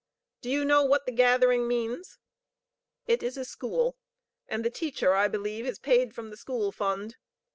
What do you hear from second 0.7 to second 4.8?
what the gathering means? It is a school, and the